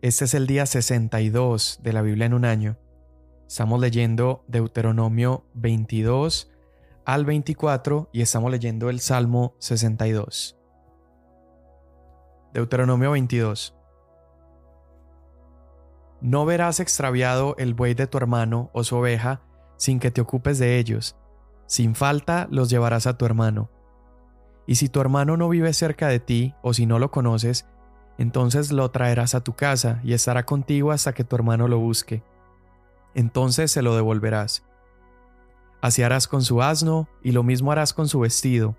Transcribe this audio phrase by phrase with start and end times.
[0.00, 2.76] Este es el día 62 de la Biblia en un año.
[3.48, 6.52] Estamos leyendo Deuteronomio 22
[7.04, 10.56] al 24 y estamos leyendo el Salmo 62.
[12.54, 13.74] Deuteronomio 22.
[16.20, 19.42] No verás extraviado el buey de tu hermano o su oveja
[19.78, 21.16] sin que te ocupes de ellos.
[21.66, 23.68] Sin falta los llevarás a tu hermano.
[24.64, 27.66] Y si tu hermano no vive cerca de ti o si no lo conoces,
[28.18, 32.22] entonces lo traerás a tu casa y estará contigo hasta que tu hermano lo busque.
[33.14, 34.64] Entonces se lo devolverás.
[35.80, 38.76] Así harás con su asno y lo mismo harás con su vestido.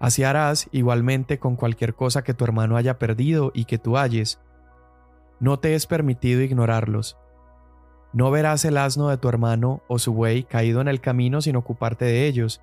[0.00, 4.40] Así harás igualmente con cualquier cosa que tu hermano haya perdido y que tú halles.
[5.38, 7.16] No te es permitido ignorarlos.
[8.12, 11.54] No verás el asno de tu hermano o su buey caído en el camino sin
[11.54, 12.60] ocuparte de ellos.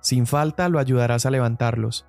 [0.00, 2.06] Sin falta lo ayudarás a levantarlos.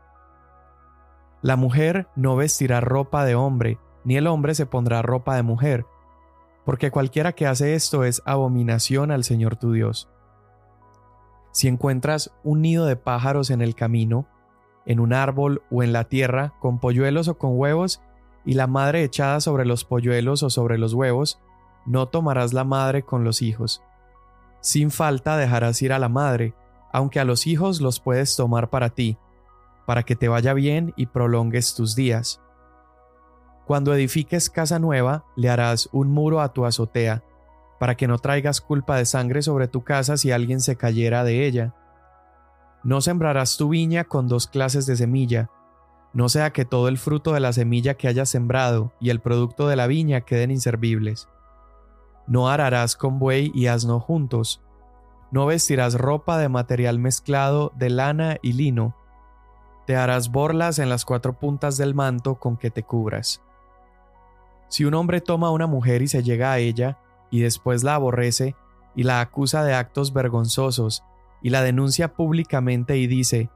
[1.41, 5.85] La mujer no vestirá ropa de hombre, ni el hombre se pondrá ropa de mujer,
[6.65, 10.07] porque cualquiera que hace esto es abominación al Señor tu Dios.
[11.51, 14.27] Si encuentras un nido de pájaros en el camino,
[14.85, 18.01] en un árbol o en la tierra, con polluelos o con huevos,
[18.45, 21.39] y la madre echada sobre los polluelos o sobre los huevos,
[21.85, 23.83] no tomarás la madre con los hijos.
[24.61, 26.53] Sin falta dejarás ir a la madre,
[26.91, 29.17] aunque a los hijos los puedes tomar para ti,
[29.85, 32.41] para que te vaya bien y prolongues tus días.
[33.65, 37.23] Cuando edifiques casa nueva, le harás un muro a tu azotea,
[37.79, 41.45] para que no traigas culpa de sangre sobre tu casa si alguien se cayera de
[41.45, 41.73] ella.
[42.83, 45.49] No sembrarás tu viña con dos clases de semilla,
[46.13, 49.67] no sea que todo el fruto de la semilla que hayas sembrado y el producto
[49.67, 51.29] de la viña queden inservibles.
[52.27, 54.61] No ararás con buey y asno juntos.
[55.31, 58.95] No vestirás ropa de material mezclado de lana y lino,
[59.85, 63.41] te harás borlas en las cuatro puntas del manto con que te cubras.
[64.67, 66.97] Si un hombre toma a una mujer y se llega a ella,
[67.29, 68.55] y después la aborrece,
[68.95, 71.03] y la acusa de actos vergonzosos,
[71.41, 73.49] y la denuncia públicamente y dice,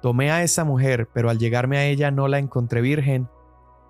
[0.00, 3.28] Tomé a esa mujer, pero al llegarme a ella no la encontré virgen,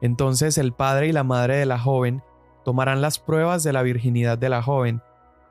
[0.00, 2.22] entonces el padre y la madre de la joven
[2.64, 5.02] tomarán las pruebas de la virginidad de la joven,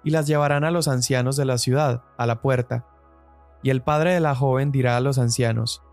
[0.04, 2.86] y las llevarán a los ancianos de la ciudad, a la puerta.
[3.64, 5.84] Y el padre de la joven dirá a los ancianos,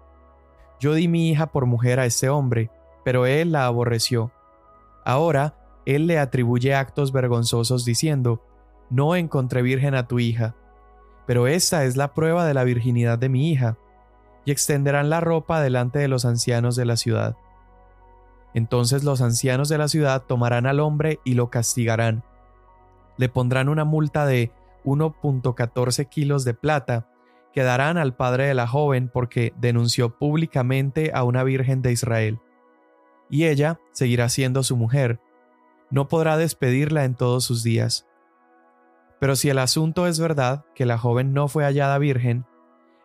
[0.81, 2.71] yo di mi hija por mujer a este hombre,
[3.05, 4.33] pero él la aborreció.
[5.05, 5.55] Ahora,
[5.87, 8.43] él le atribuye actos vergonzosos diciendo,
[8.91, 10.55] No encontré virgen a tu hija.
[11.27, 13.77] Pero esta es la prueba de la virginidad de mi hija.
[14.45, 17.37] Y extenderán la ropa delante de los ancianos de la ciudad.
[18.53, 22.23] Entonces los ancianos de la ciudad tomarán al hombre y lo castigarán.
[23.17, 24.53] Le pondrán una multa de
[24.85, 27.09] 1.14 kilos de plata
[27.55, 32.41] que darán al padre de la joven porque denunció públicamente a una virgen de Israel.
[33.31, 35.21] Y ella seguirá siendo su mujer,
[35.89, 38.09] no podrá despedirla en todos sus días.
[39.21, 42.45] Pero si el asunto es verdad, que la joven no fue hallada virgen,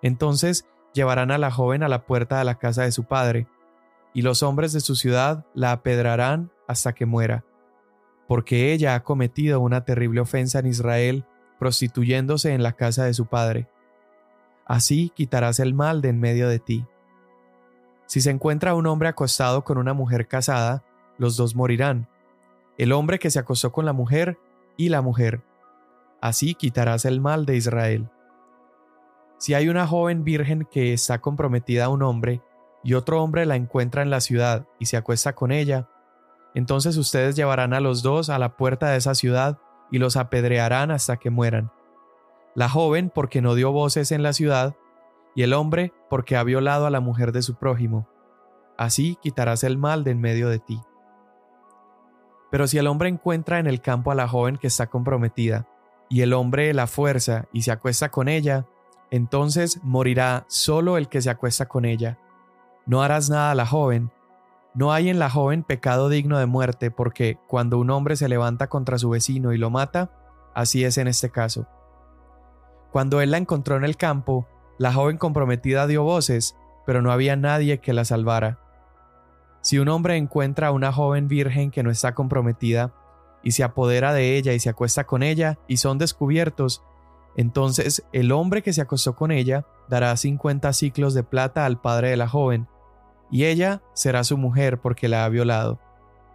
[0.01, 0.65] entonces
[0.95, 3.47] llevarán a la joven a la puerta de la casa de su padre,
[4.15, 7.45] y los hombres de su ciudad la apedrarán hasta que muera,
[8.27, 11.25] porque ella ha cometido una terrible ofensa en Israel,
[11.59, 13.69] prostituyéndose en la casa de su padre
[14.69, 16.85] así quitarás el mal de en medio de ti.
[18.05, 20.83] Si se encuentra un hombre acostado con una mujer casada,
[21.17, 22.07] los dos morirán,
[22.77, 24.37] el hombre que se acostó con la mujer
[24.77, 25.41] y la mujer.
[26.21, 28.09] Así quitarás el mal de Israel.
[29.39, 32.41] Si hay una joven virgen que está comprometida a un hombre,
[32.83, 35.89] y otro hombre la encuentra en la ciudad y se acuesta con ella,
[36.53, 39.57] entonces ustedes llevarán a los dos a la puerta de esa ciudad
[39.91, 41.71] y los apedrearán hasta que mueran
[42.55, 44.75] la joven porque no dio voces en la ciudad,
[45.35, 48.07] y el hombre porque ha violado a la mujer de su prójimo.
[48.77, 50.81] Así quitarás el mal de en medio de ti.
[52.51, 55.67] Pero si el hombre encuentra en el campo a la joven que está comprometida,
[56.09, 58.65] y el hombre la fuerza y se acuesta con ella,
[59.11, 62.17] entonces morirá solo el que se acuesta con ella.
[62.85, 64.11] No harás nada a la joven.
[64.73, 68.67] No hay en la joven pecado digno de muerte, porque cuando un hombre se levanta
[68.67, 70.11] contra su vecino y lo mata,
[70.55, 71.67] así es en este caso.
[72.91, 74.47] Cuando él la encontró en el campo,
[74.77, 76.55] la joven comprometida dio voces,
[76.85, 78.59] pero no había nadie que la salvara.
[79.61, 82.93] Si un hombre encuentra a una joven virgen que no está comprometida,
[83.43, 86.83] y se apodera de ella y se acuesta con ella, y son descubiertos,
[87.35, 92.09] entonces el hombre que se acostó con ella dará cincuenta ciclos de plata al padre
[92.09, 92.67] de la joven,
[93.31, 95.79] y ella será su mujer porque la ha violado.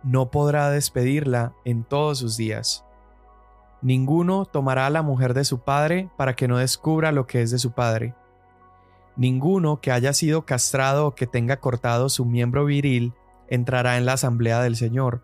[0.02, 2.83] No podrá despedirla en todos sus días.
[3.84, 7.58] Ninguno tomará la mujer de su padre para que no descubra lo que es de
[7.58, 8.14] su padre.
[9.14, 13.12] Ninguno que haya sido castrado o que tenga cortado su miembro viril
[13.46, 15.22] entrará en la asamblea del Señor.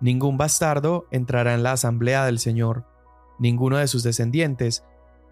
[0.00, 2.84] Ningún bastardo entrará en la asamblea del Señor,
[3.38, 4.84] ninguno de sus descendientes,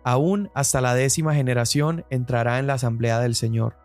[0.04, 3.76] aún hasta la décima generación entrará en la asamblea del Señor.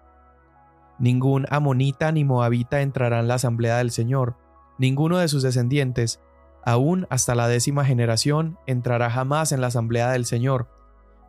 [0.99, 4.37] Ningún amonita ni moabita entrará en la asamblea del Señor,
[4.77, 6.21] ninguno de sus descendientes,
[6.65, 10.67] aún hasta la décima generación entrará jamás en la asamblea del Señor,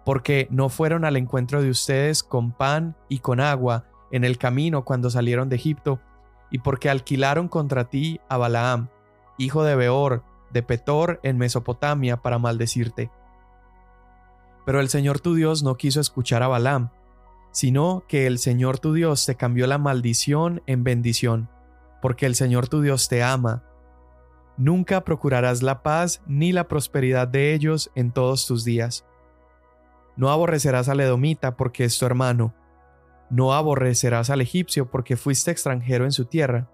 [0.05, 4.85] porque no fueron al encuentro de ustedes con pan y con agua en el camino
[4.85, 6.01] cuando salieron de Egipto,
[6.51, 8.89] y porque alquilaron contra ti a Balaam,
[9.37, 10.23] hijo de Beor,
[10.53, 13.11] de Petor en Mesopotamia, para maldecirte.
[14.65, 16.91] Pero el Señor tu Dios no quiso escuchar a Balaam,
[17.51, 21.51] sino que el Señor tu Dios te cambió la maldición en bendición,
[22.01, 23.65] porque el Señor tu Dios te ama.
[24.57, 29.05] Nunca procurarás la paz ni la prosperidad de ellos en todos tus días.
[30.17, 32.55] No aborrecerás al edomita porque es tu hermano.
[33.29, 36.71] No aborrecerás al egipcio porque fuiste extranjero en su tierra.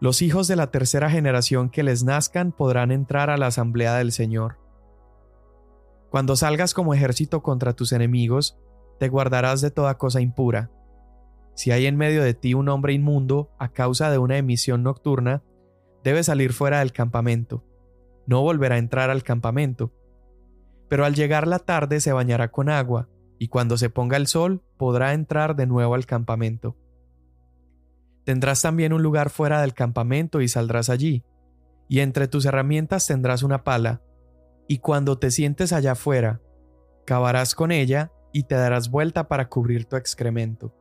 [0.00, 4.12] Los hijos de la tercera generación que les nazcan podrán entrar a la asamblea del
[4.12, 4.58] Señor.
[6.10, 8.58] Cuando salgas como ejército contra tus enemigos,
[8.98, 10.70] te guardarás de toda cosa impura.
[11.54, 15.42] Si hay en medio de ti un hombre inmundo a causa de una emisión nocturna,
[16.06, 17.64] debe salir fuera del campamento.
[18.28, 19.92] No volverá a entrar al campamento.
[20.88, 23.08] Pero al llegar la tarde se bañará con agua,
[23.40, 26.76] y cuando se ponga el sol podrá entrar de nuevo al campamento.
[28.22, 31.24] Tendrás también un lugar fuera del campamento y saldrás allí,
[31.88, 34.00] y entre tus herramientas tendrás una pala,
[34.68, 36.40] y cuando te sientes allá afuera,
[37.04, 40.72] cavarás con ella y te darás vuelta para cubrir tu excremento.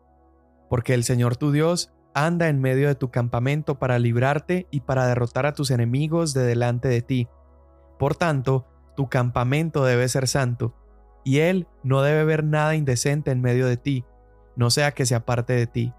[0.70, 5.06] Porque el Señor tu Dios anda en medio de tu campamento para librarte y para
[5.06, 7.28] derrotar a tus enemigos de delante de ti.
[8.00, 8.66] Por tanto,
[8.96, 10.74] tu campamento debe ser santo,
[11.26, 14.06] y Él no debe ver nada indecente en medio de ti,
[14.56, 15.94] no sea que se aparte de ti.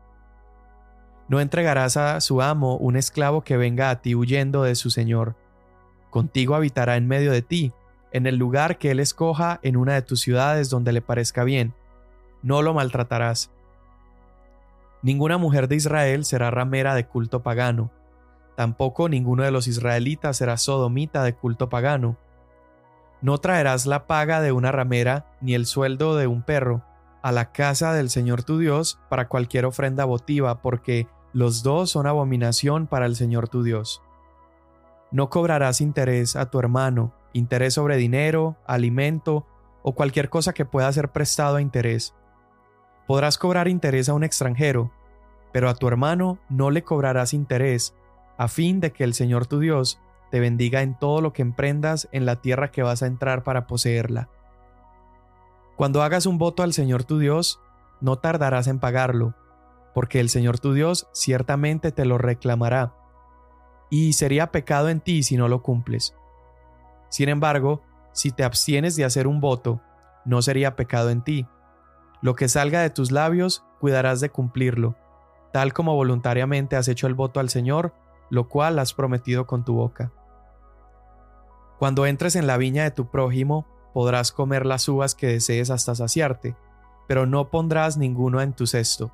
[1.28, 5.36] No entregarás a su amo un esclavo que venga a ti huyendo de su Señor.
[6.08, 7.72] Contigo habitará en medio de ti,
[8.12, 11.74] en el lugar que él escoja en una de tus ciudades donde le parezca bien.
[12.42, 13.50] No lo maltratarás.
[15.02, 17.90] Ninguna mujer de Israel será ramera de culto pagano.
[18.56, 22.16] Tampoco ninguno de los israelitas será sodomita de culto pagano.
[23.20, 26.82] No traerás la paga de una ramera ni el sueldo de un perro
[27.22, 32.06] a la casa del Señor tu Dios para cualquier ofrenda votiva, porque los dos son
[32.06, 34.00] abominación para el Señor tu Dios.
[35.10, 39.44] No cobrarás interés a tu hermano, interés sobre dinero, alimento
[39.82, 42.14] o cualquier cosa que pueda ser prestado a interés.
[43.06, 44.91] Podrás cobrar interés a un extranjero,
[45.53, 47.94] pero a tu hermano no le cobrarás interés,
[48.37, 50.00] a fin de que el Señor tu Dios
[50.31, 53.67] te bendiga en todo lo que emprendas en la tierra que vas a entrar para
[53.67, 54.29] poseerla.
[55.76, 57.61] Cuando hagas un voto al Señor tu Dios,
[58.00, 59.35] no tardarás en pagarlo,
[59.94, 62.94] porque el Señor tu Dios ciertamente te lo reclamará,
[63.88, 66.14] y sería pecado en ti si no lo cumples.
[67.08, 67.82] Sin embargo,
[68.12, 69.81] si te abstienes de hacer un voto,
[70.25, 71.47] no sería pecado en ti.
[72.26, 74.96] Lo que salga de tus labios, cuidarás de cumplirlo,
[75.52, 77.94] tal como voluntariamente has hecho el voto al Señor,
[78.31, 80.11] lo cual has prometido con tu boca.
[81.78, 83.64] Cuando entres en la viña de tu prójimo,
[83.94, 86.56] podrás comer las uvas que desees hasta saciarte,
[87.06, 89.12] pero no pondrás ninguno en tu cesto.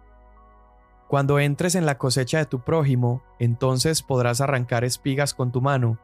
[1.07, 5.99] Cuando entres en la cosecha de tu prójimo, entonces podrás arrancar espigas con tu mano,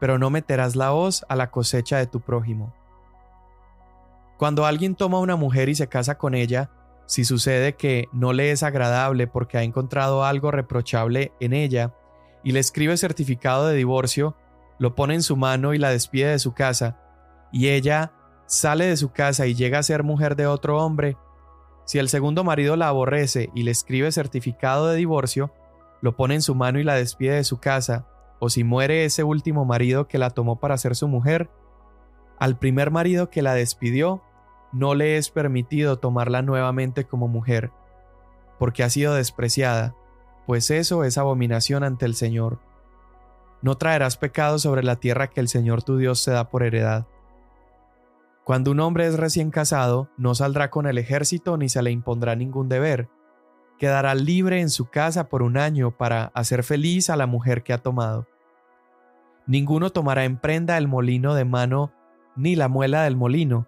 [0.00, 2.72] pero no meterás la hoz a la cosecha de tu prójimo.
[4.36, 6.70] Cuando alguien toma una mujer y se casa con ella,
[7.06, 11.94] si sucede que no le es agradable porque ha encontrado algo reprochable en ella,
[12.42, 14.36] y le escribe certificado de divorcio,
[14.78, 16.98] lo pone en su mano y la despide de su casa,
[17.50, 18.12] y ella
[18.46, 21.16] sale de su casa y llega a ser mujer de otro hombre,
[21.86, 25.52] si el segundo marido la aborrece y le escribe certificado de divorcio,
[26.02, 28.06] lo pone en su mano y la despide de su casa,
[28.40, 31.48] o si muere ese último marido que la tomó para ser su mujer,
[32.38, 34.22] al primer marido que la despidió
[34.76, 37.70] no le es permitido tomarla nuevamente como mujer,
[38.58, 39.94] porque ha sido despreciada,
[40.46, 42.60] pues eso es abominación ante el Señor.
[43.62, 47.06] No traerás pecado sobre la tierra que el Señor tu Dios te da por heredad.
[48.44, 52.36] Cuando un hombre es recién casado, no saldrá con el ejército ni se le impondrá
[52.36, 53.08] ningún deber,
[53.78, 57.72] quedará libre en su casa por un año para hacer feliz a la mujer que
[57.72, 58.26] ha tomado.
[59.46, 61.94] Ninguno tomará en prenda el molino de mano
[62.36, 63.66] ni la muela del molino,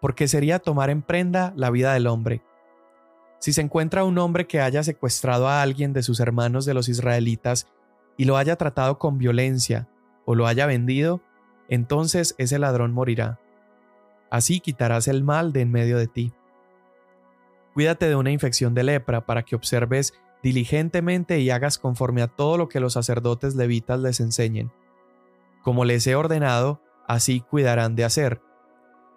[0.00, 2.42] porque sería tomar en prenda la vida del hombre.
[3.38, 6.88] Si se encuentra un hombre que haya secuestrado a alguien de sus hermanos de los
[6.88, 7.68] israelitas
[8.16, 9.88] y lo haya tratado con violencia
[10.24, 11.20] o lo haya vendido,
[11.68, 13.38] entonces ese ladrón morirá.
[14.30, 16.32] Así quitarás el mal de en medio de ti.
[17.74, 22.56] Cuídate de una infección de lepra para que observes diligentemente y hagas conforme a todo
[22.56, 24.72] lo que los sacerdotes levitas les enseñen.
[25.62, 28.40] Como les he ordenado, así cuidarán de hacer.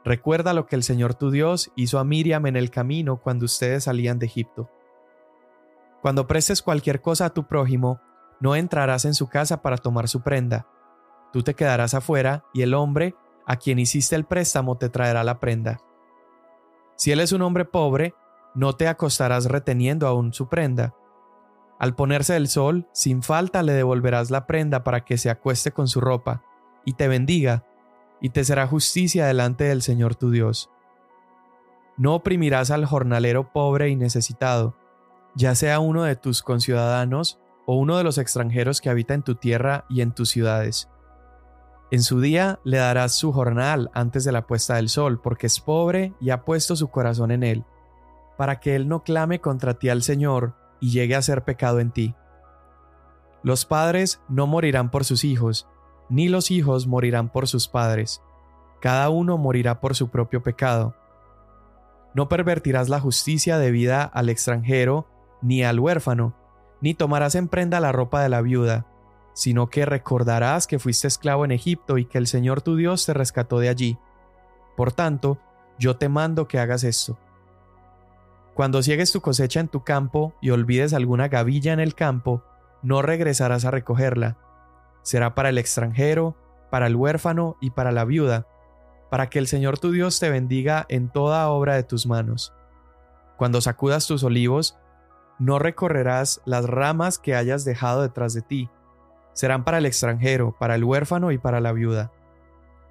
[0.09, 3.83] Recuerda lo que el Señor tu Dios hizo a Miriam en el camino cuando ustedes
[3.83, 4.67] salían de Egipto.
[6.01, 8.01] Cuando prestes cualquier cosa a tu prójimo,
[8.39, 10.65] no entrarás en su casa para tomar su prenda.
[11.31, 13.13] Tú te quedarás afuera y el hombre
[13.45, 15.79] a quien hiciste el préstamo te traerá la prenda.
[16.95, 18.15] Si él es un hombre pobre,
[18.55, 20.95] no te acostarás reteniendo aún su prenda.
[21.77, 25.87] Al ponerse el sol, sin falta le devolverás la prenda para que se acueste con
[25.87, 26.41] su ropa,
[26.83, 27.63] y te bendiga,
[28.21, 30.69] y te será justicia delante del Señor tu Dios.
[31.97, 34.75] No oprimirás al jornalero pobre y necesitado,
[35.35, 39.35] ya sea uno de tus conciudadanos o uno de los extranjeros que habita en tu
[39.35, 40.89] tierra y en tus ciudades.
[41.91, 45.59] En su día le darás su jornal antes de la puesta del sol, porque es
[45.59, 47.65] pobre y ha puesto su corazón en él,
[48.37, 51.91] para que él no clame contra ti al Señor y llegue a ser pecado en
[51.91, 52.15] ti.
[53.41, 55.67] Los padres no morirán por sus hijos,
[56.09, 58.21] ni los hijos morirán por sus padres.
[58.81, 60.95] Cada uno morirá por su propio pecado.
[62.13, 65.07] No pervertirás la justicia debida al extranjero
[65.41, 66.33] ni al huérfano,
[66.81, 68.85] ni tomarás en prenda la ropa de la viuda,
[69.33, 73.13] sino que recordarás que fuiste esclavo en Egipto y que el Señor tu Dios te
[73.13, 73.97] rescató de allí.
[74.75, 75.37] Por tanto,
[75.77, 77.17] yo te mando que hagas esto.
[78.53, 82.43] Cuando ciegues tu cosecha en tu campo y olvides alguna gavilla en el campo,
[82.81, 84.37] no regresarás a recogerla.
[85.01, 86.35] Será para el extranjero,
[86.69, 88.47] para el huérfano y para la viuda,
[89.09, 92.53] para que el Señor tu Dios te bendiga en toda obra de tus manos.
[93.37, 94.77] Cuando sacudas tus olivos,
[95.39, 98.69] no recorrerás las ramas que hayas dejado detrás de ti.
[99.33, 102.11] Serán para el extranjero, para el huérfano y para la viuda.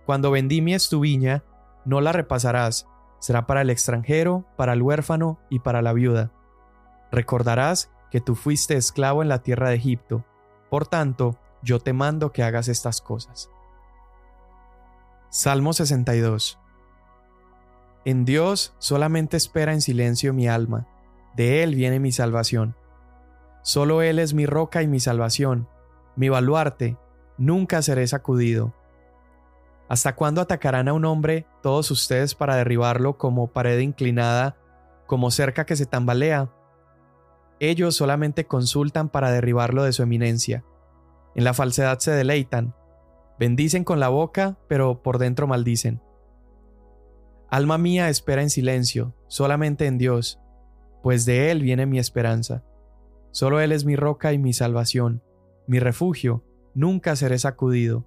[0.06, 1.44] Cuando vendimies tu viña,
[1.84, 2.88] no la repasarás.
[3.18, 6.32] Será para el extranjero, para el huérfano y para la viuda.
[7.12, 10.24] Recordarás que tú fuiste esclavo en la tierra de Egipto.
[10.70, 13.50] Por tanto, yo te mando que hagas estas cosas.
[15.30, 16.58] Salmo 62
[18.04, 20.86] En Dios solamente espera en silencio mi alma
[21.38, 22.74] de Él viene mi salvación.
[23.62, 25.68] Solo Él es mi roca y mi salvación,
[26.16, 26.96] mi baluarte,
[27.36, 28.74] nunca seré sacudido.
[29.88, 34.56] ¿Hasta cuándo atacarán a un hombre todos ustedes para derribarlo como pared inclinada,
[35.06, 36.50] como cerca que se tambalea?
[37.60, 40.64] Ellos solamente consultan para derribarlo de su eminencia.
[41.34, 42.74] En la falsedad se deleitan.
[43.38, 46.02] Bendicen con la boca, pero por dentro maldicen.
[47.50, 50.40] Alma mía espera en silencio, solamente en Dios
[51.02, 52.64] pues de Él viene mi esperanza.
[53.30, 55.22] Solo Él es mi roca y mi salvación,
[55.66, 56.44] mi refugio,
[56.74, 58.06] nunca seré sacudido.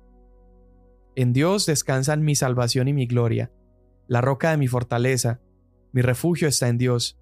[1.15, 3.51] En Dios descansan mi salvación y mi gloria,
[4.07, 5.41] la roca de mi fortaleza,
[5.93, 7.19] mi refugio está en Dios.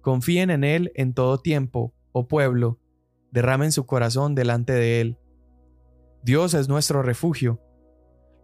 [0.00, 2.78] Confíen en Él en todo tiempo, oh pueblo,
[3.30, 5.18] derramen su corazón delante de Él.
[6.22, 7.60] Dios es nuestro refugio.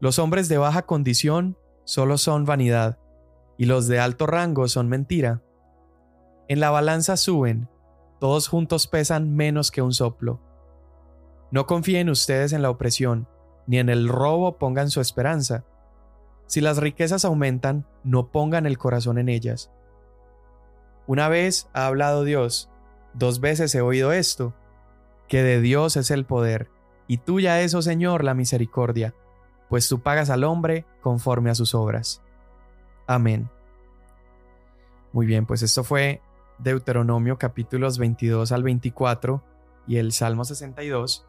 [0.01, 2.99] Los hombres de baja condición solo son vanidad,
[3.59, 5.43] y los de alto rango son mentira.
[6.49, 7.69] En la balanza suben,
[8.21, 10.41] todos juntos pesan menos que un soplo.
[11.51, 13.29] No confíen ustedes en la opresión,
[13.67, 15.65] ni en el robo pongan su esperanza.
[16.47, 19.71] Si las riquezas aumentan, no pongan el corazón en ellas.
[21.07, 22.71] Una vez ha hablado Dios,
[23.15, 24.55] dos veces he oído esto,
[25.33, 26.69] que de Dios es el poder,
[27.07, 29.15] y tuya es, oh Señor, la misericordia,
[29.71, 32.21] pues tú pagas al hombre conforme a sus obras.
[33.07, 33.49] Amén.
[35.15, 36.21] Muy bien, pues esto fue
[36.59, 39.43] Deuteronomio capítulos 22 al 24
[39.87, 41.27] y el Salmo 62.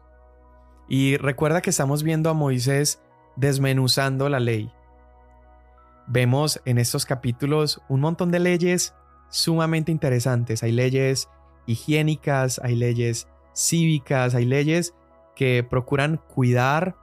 [0.86, 3.00] Y recuerda que estamos viendo a Moisés
[3.36, 4.70] desmenuzando la ley.
[6.08, 8.94] Vemos en estos capítulos un montón de leyes
[9.30, 10.62] sumamente interesantes.
[10.62, 11.30] Hay leyes
[11.64, 14.94] higiénicas, hay leyes cívicas, hay leyes
[15.34, 16.96] que procuran cuidar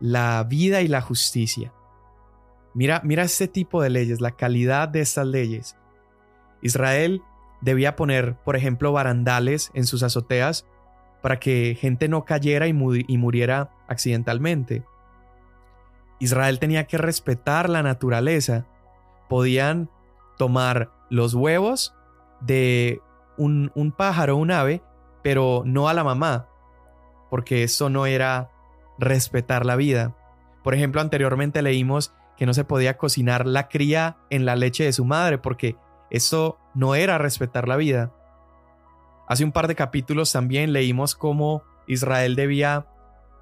[0.00, 1.72] la vida y la justicia.
[2.74, 5.76] Mira, mira este tipo de leyes, la calidad de estas leyes.
[6.62, 7.22] Israel
[7.60, 10.66] debía poner, por ejemplo, barandales en sus azoteas
[11.22, 14.84] para que gente no cayera y, muriera accidentalmente.
[16.20, 18.66] Israel tenía que respetar la naturaleza.
[19.28, 19.90] Podían
[20.38, 21.94] tomar los huevos
[22.40, 23.00] de
[23.36, 24.82] un, un pájaro, un ave,
[25.26, 26.46] pero no a la mamá,
[27.30, 28.52] porque eso no era
[28.96, 30.16] respetar la vida.
[30.62, 34.92] Por ejemplo, anteriormente leímos que no se podía cocinar la cría en la leche de
[34.92, 35.74] su madre porque
[36.12, 38.14] eso no era respetar la vida.
[39.26, 42.86] Hace un par de capítulos también leímos cómo Israel debía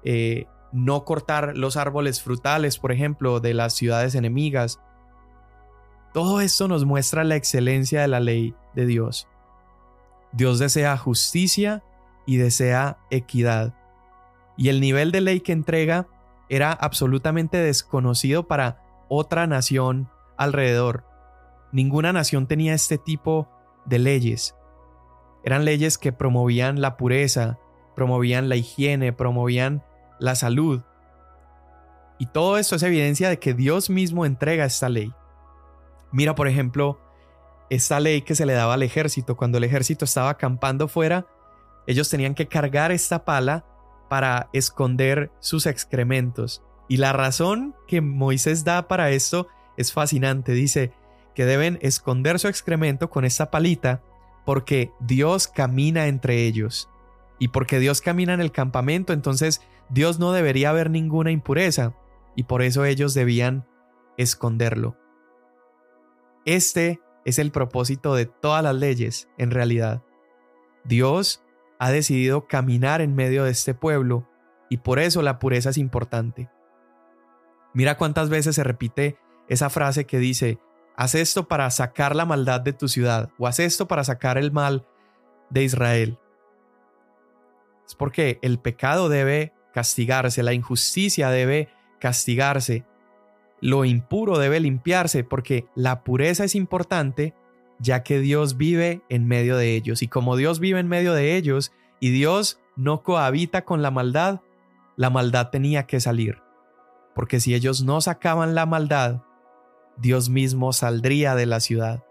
[0.03, 4.79] eh, no cortar los árboles frutales, por ejemplo, de las ciudades enemigas.
[6.15, 9.27] Todo esto nos muestra la excelencia de la ley de Dios.
[10.35, 11.81] Dios desea justicia
[12.25, 13.73] y desea equidad.
[14.57, 16.07] Y el nivel de ley que entrega
[16.49, 21.05] era absolutamente desconocido para otra nación alrededor.
[21.71, 23.49] Ninguna nación tenía este tipo
[23.85, 24.55] de leyes.
[25.43, 27.57] Eran leyes que promovían la pureza,
[27.95, 29.83] promovían la higiene, promovían
[30.19, 30.81] la salud.
[32.17, 35.13] Y todo esto es evidencia de que Dios mismo entrega esta ley.
[36.11, 36.99] Mira, por ejemplo,
[37.69, 39.35] esta ley que se le daba al ejército.
[39.35, 41.27] Cuando el ejército estaba acampando fuera,
[41.87, 43.65] ellos tenían que cargar esta pala
[44.09, 46.63] para esconder sus excrementos.
[46.87, 50.53] Y la razón que Moisés da para esto es fascinante.
[50.53, 50.93] Dice
[51.33, 54.01] que deben esconder su excremento con esta palita
[54.45, 56.89] porque Dios camina entre ellos.
[57.39, 61.93] Y porque Dios camina en el campamento, entonces Dios no debería haber ninguna impureza.
[62.35, 63.67] Y por eso ellos debían
[64.17, 64.97] esconderlo.
[66.45, 70.03] Este es el propósito de todas las leyes, en realidad.
[70.83, 71.43] Dios
[71.79, 74.29] ha decidido caminar en medio de este pueblo
[74.69, 76.49] y por eso la pureza es importante.
[77.73, 79.17] Mira cuántas veces se repite
[79.49, 80.59] esa frase que dice,
[80.95, 84.51] haz esto para sacar la maldad de tu ciudad o haz esto para sacar el
[84.51, 84.87] mal
[85.49, 86.19] de Israel.
[87.85, 92.85] Es porque el pecado debe castigarse, la injusticia debe castigarse,
[93.65, 97.33] lo impuro debe limpiarse porque la pureza es importante
[97.79, 100.03] ya que Dios vive en medio de ellos.
[100.03, 104.41] Y como Dios vive en medio de ellos y Dios no cohabita con la maldad,
[104.97, 106.43] la maldad tenía que salir.
[107.15, 109.23] Porque si ellos no sacaban la maldad,
[109.97, 112.05] Dios mismo saldría de la ciudad.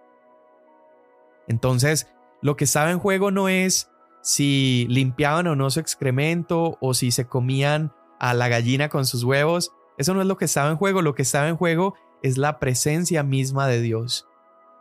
[1.46, 2.08] Entonces,
[2.42, 3.92] lo que estaba en juego no es
[4.22, 9.22] si limpiaban o no su excremento o si se comían a la gallina con sus
[9.22, 12.38] huevos, eso no es lo que estaba en juego, lo que estaba en juego es
[12.38, 14.26] la presencia misma de Dios.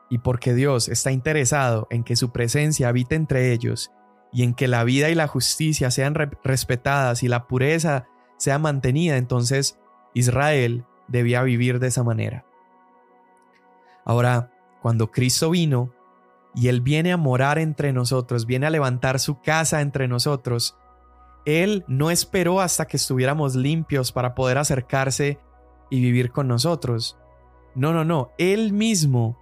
[0.10, 3.91] Y porque Dios está interesado en que su presencia habite entre ellos
[4.32, 9.17] y en que la vida y la justicia sean respetadas y la pureza sea mantenida,
[9.17, 9.79] entonces
[10.13, 12.45] Israel debía vivir de esa manera.
[14.06, 15.93] Ahora, cuando Cristo vino
[16.56, 20.78] y Él viene a morar entre nosotros, viene a levantar su casa entre nosotros,
[21.45, 25.39] él no esperó hasta que estuviéramos limpios para poder acercarse
[25.89, 27.17] y vivir con nosotros.
[27.75, 28.32] No, no, no.
[28.38, 29.38] Él mismo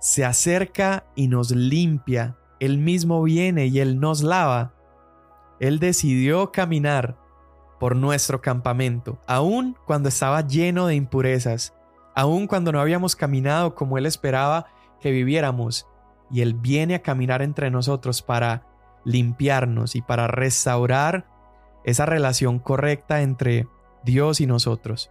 [0.00, 2.36] se acerca y nos limpia.
[2.60, 4.74] Él mismo viene y Él nos lava.
[5.60, 7.16] Él decidió caminar
[7.78, 11.74] por nuestro campamento, aun cuando estaba lleno de impurezas,
[12.14, 14.66] aun cuando no habíamos caminado como Él esperaba
[15.00, 15.86] que viviéramos.
[16.30, 18.66] Y Él viene a caminar entre nosotros para
[19.04, 21.33] limpiarnos y para restaurar
[21.84, 23.68] esa relación correcta entre
[24.04, 25.10] Dios y nosotros.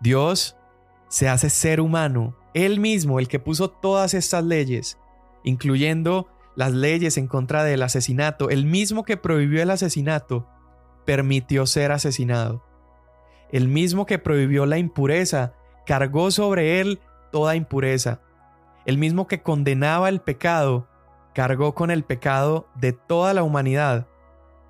[0.00, 0.56] Dios
[1.08, 4.98] se hace ser humano, Él mismo, el que puso todas estas leyes,
[5.42, 10.46] incluyendo las leyes en contra del asesinato, el mismo que prohibió el asesinato,
[11.04, 12.64] permitió ser asesinado.
[13.50, 15.54] El mismo que prohibió la impureza,
[15.86, 18.20] cargó sobre él toda impureza.
[18.86, 20.88] El mismo que condenaba el pecado,
[21.34, 24.06] cargó con el pecado de toda la humanidad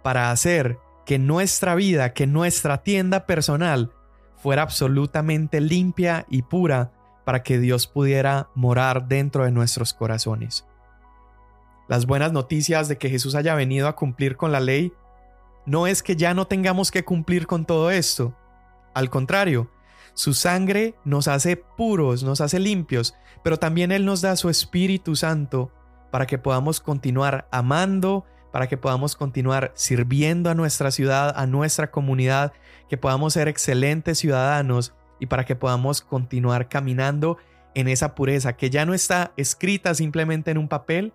[0.04, 3.90] para hacer que nuestra vida, que nuestra tienda personal
[4.36, 6.92] fuera absolutamente limpia y pura
[7.24, 10.66] para que Dios pudiera morar dentro de nuestros corazones.
[11.88, 14.92] Las buenas noticias de que Jesús haya venido a cumplir con la ley
[15.64, 18.36] no es que ya no tengamos que cumplir con todo esto.
[18.92, 19.70] Al contrario,
[20.12, 25.16] su sangre nos hace puros, nos hace limpios, pero también Él nos da su Espíritu
[25.16, 25.72] Santo
[26.10, 31.90] para que podamos continuar amando para que podamos continuar sirviendo a nuestra ciudad, a nuestra
[31.90, 32.52] comunidad,
[32.88, 37.36] que podamos ser excelentes ciudadanos y para que podamos continuar caminando
[37.74, 41.12] en esa pureza que ya no está escrita simplemente en un papel,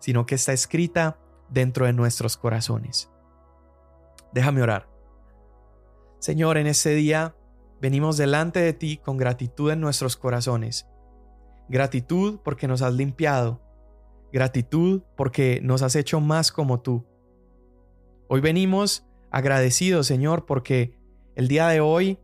[0.00, 3.08] sino que está escrita dentro de nuestros corazones.
[4.32, 4.88] Déjame orar.
[6.18, 7.36] Señor, en este día
[7.80, 10.88] venimos delante de ti con gratitud en nuestros corazones.
[11.68, 13.62] Gratitud porque nos has limpiado,
[14.32, 17.06] gratitud porque nos has hecho más como tú.
[18.28, 20.96] Hoy venimos agradecidos, Señor, porque
[21.36, 22.18] el día de hoy,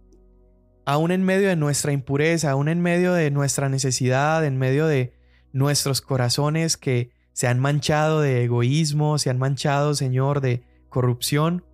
[0.87, 5.12] aún en medio de nuestra impureza, aún en medio de nuestra necesidad, en medio de
[5.53, 11.64] nuestros corazones que se han manchado de egoísmo, se han manchado, Señor, de corrupción,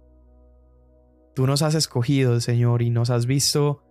[1.35, 3.83] tú nos has escogido, Señor, y nos has visto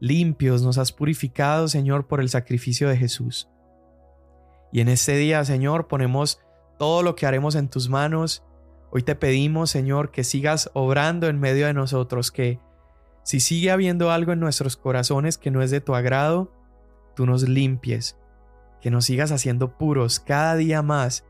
[0.00, 3.48] limpios, nos has purificado, Señor, por el sacrificio de Jesús.
[4.72, 6.40] Y en este día, Señor, ponemos
[6.78, 8.44] todo lo que haremos en tus manos.
[8.90, 12.58] Hoy te pedimos, Señor, que sigas obrando en medio de nosotros, que
[13.22, 16.52] si sigue habiendo algo en nuestros corazones que no es de tu agrado,
[17.14, 18.16] tú nos limpies,
[18.80, 21.24] que nos sigas haciendo puros cada día más,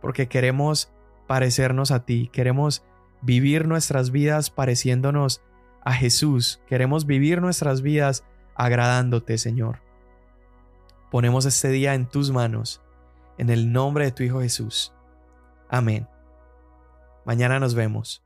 [0.00, 0.90] porque queremos
[1.26, 2.84] parecernos a ti, queremos
[3.22, 5.42] vivir nuestras vidas pareciéndonos
[5.84, 9.85] a Jesús, queremos vivir nuestras vidas agradándote, Señor.
[11.10, 12.82] Ponemos este día en tus manos,
[13.38, 14.92] en el nombre de tu Hijo Jesús.
[15.68, 16.08] Amén.
[17.24, 18.25] Mañana nos vemos.